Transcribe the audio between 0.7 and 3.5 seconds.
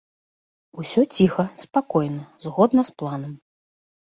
Усё ціха, спакойна, згодна з планам.